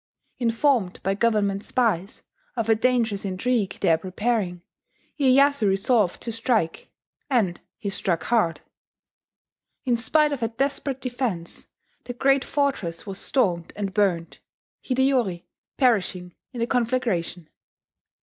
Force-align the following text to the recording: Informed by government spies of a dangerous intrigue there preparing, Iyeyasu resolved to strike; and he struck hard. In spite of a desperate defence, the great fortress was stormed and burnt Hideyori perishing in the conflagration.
Informed 0.39 0.99
by 1.03 1.13
government 1.13 1.63
spies 1.63 2.23
of 2.55 2.69
a 2.69 2.73
dangerous 2.73 3.23
intrigue 3.23 3.77
there 3.81 3.99
preparing, 3.99 4.63
Iyeyasu 5.19 5.67
resolved 5.69 6.23
to 6.23 6.31
strike; 6.31 6.89
and 7.29 7.61
he 7.77 7.91
struck 7.91 8.23
hard. 8.23 8.61
In 9.85 9.95
spite 9.95 10.31
of 10.31 10.41
a 10.41 10.47
desperate 10.47 11.01
defence, 11.01 11.67
the 12.05 12.13
great 12.13 12.43
fortress 12.43 13.05
was 13.05 13.19
stormed 13.19 13.73
and 13.75 13.93
burnt 13.93 14.39
Hideyori 14.83 15.43
perishing 15.77 16.33
in 16.51 16.61
the 16.61 16.65
conflagration. 16.65 17.47